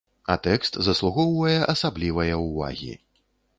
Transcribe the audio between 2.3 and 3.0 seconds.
ўвагі.